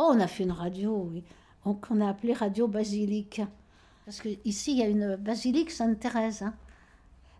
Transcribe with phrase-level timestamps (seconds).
[0.00, 1.24] Oh, on a fait une radio, oui,
[1.64, 3.42] qu'on a appelée Radio Basilique.
[4.04, 6.42] Parce qu'ici, il y a une basilique Sainte-Thérèse.
[6.42, 6.54] Hein.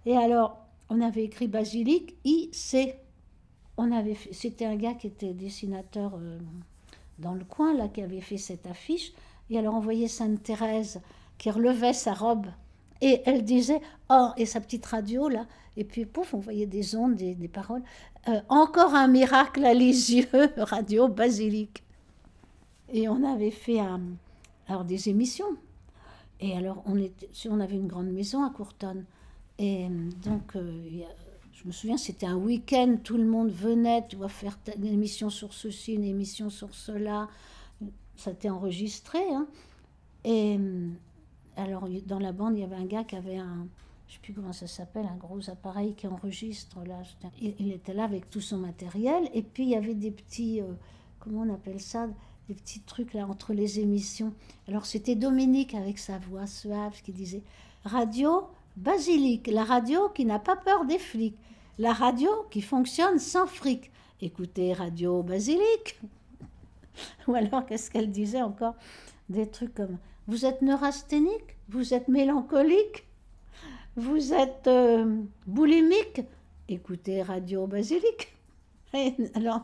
[0.05, 0.59] Et alors,
[0.89, 2.97] on avait écrit basilique IC.
[3.77, 6.37] On avait c'était un gars qui était dessinateur euh,
[7.21, 9.13] dans le coin, là, qui avait fait cette affiche.
[9.51, 11.01] Et alors, on voyait Sainte-Thérèse
[11.39, 12.49] qui relevait sa robe.
[13.01, 13.81] Et elle disait,
[14.11, 15.47] oh, et sa petite radio, là.
[15.77, 17.85] Et puis, pouf, on voyait des ondes, des, paroles.
[18.27, 21.85] Euh, encore un miracle à les yeux, radio basilique.
[22.93, 23.81] Et on avait fait
[24.67, 25.57] alors des émissions.
[26.41, 29.05] Et alors, on, était, on avait une grande maison à Courtonne.
[29.59, 31.03] Et euh, donc, euh,
[31.53, 35.31] je me souviens, c'était un week-end, tout le monde venait, tu vois, faire une émission
[35.31, 37.29] sur ceci, une émission sur cela.
[38.17, 39.19] Ça était enregistré.
[39.33, 39.49] Hein.
[40.25, 40.89] Et euh,
[41.57, 43.67] alors, dans la bande, il y avait un gars qui avait un,
[44.07, 46.79] je ne sais plus comment ça s'appelle, un gros appareil qui enregistre.
[46.87, 47.03] Là.
[47.41, 49.29] Il, était là avec tout son matériel.
[49.35, 50.61] Et puis, il y avait des petits,
[51.19, 52.07] comment on appelle ça?
[52.49, 54.33] Des petits trucs là entre les émissions.
[54.67, 57.43] Alors c'était Dominique avec sa voix suave qui disait
[57.85, 61.37] Radio Basilique, la radio qui n'a pas peur des flics,
[61.79, 63.91] la radio qui fonctionne sans fric.
[64.21, 66.01] Écoutez Radio Basilique.
[67.29, 68.75] Ou alors qu'est-ce qu'elle disait encore?
[69.29, 71.57] Des trucs comme Vous êtes neurasthénique?
[71.69, 73.05] Vous êtes mélancolique?
[73.97, 76.23] Vous êtes euh, boulimique?
[76.69, 78.38] Écoutez Radio Basilique.
[79.35, 79.63] alors,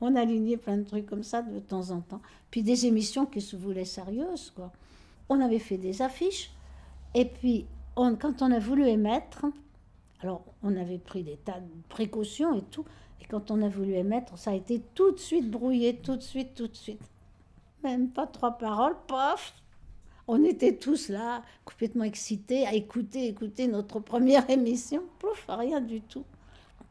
[0.00, 2.20] on a, aligné plein de trucs comme ça de temps en temps.
[2.50, 4.72] Puis des émissions qui se voulaient sérieuses, quoi.
[5.28, 6.50] On avait fait des affiches.
[7.14, 9.46] Et puis, quand on a voulu émettre,
[10.20, 12.84] alors on avait pris des tas de précautions et tout.
[13.20, 16.22] Et quand on a voulu émettre, ça a été tout de suite brouillé, tout de
[16.22, 17.02] suite, tout de suite.
[17.82, 19.54] Même pas trois paroles, paf
[20.26, 25.02] On était tous là, complètement excités, à écouter, écouter notre première émission.
[25.18, 26.24] Pouf, rien du tout.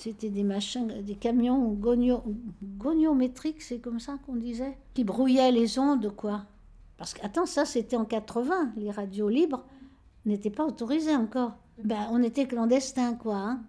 [0.03, 2.23] C'était des machins, des camions gonio,
[2.61, 6.41] goniométriques, c'est comme ça qu'on disait, qui brouillaient les ondes, quoi.
[6.97, 9.63] Parce que, attends, ça c'était en 80, les radios libres
[10.25, 11.53] n'étaient pas autorisées encore.
[11.81, 13.37] Ben, on était clandestins, quoi.
[13.37, 13.61] Hein.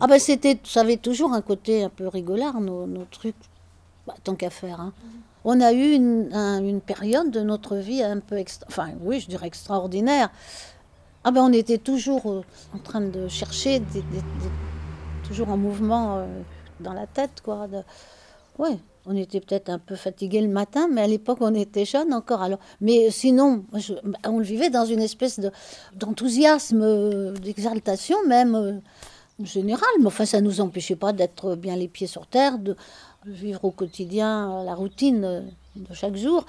[0.00, 3.36] Ah ben c'était, ça avait toujours un côté un peu rigolard, nos, trucs,
[4.06, 4.80] bah, tant qu'à faire.
[4.80, 4.94] Hein.
[5.44, 10.30] On a eu une, période de notre vie un peu, enfin oui, je dirais extraordinaire.
[11.24, 12.42] Ah ben on était toujours euh,
[12.74, 14.02] en train de chercher des
[15.26, 16.26] toujours en mouvement euh,
[16.80, 17.66] dans la tête, quoi.
[17.68, 17.78] De...
[18.58, 22.12] Ouais, on était peut-être un peu fatigué le matin, mais à l'époque, on était jeunes
[22.12, 22.42] encore.
[22.42, 25.50] Alors, mais sinon, bah, on le vivait dans une espèce de,
[25.94, 28.74] d'enthousiasme, euh, d'exaltation même euh,
[29.42, 29.88] générale.
[30.00, 32.76] Mais enfin, ça nous empêchait pas d'être bien les pieds sur terre, de
[33.26, 35.44] vivre au quotidien la routine
[35.76, 36.44] de chaque jour.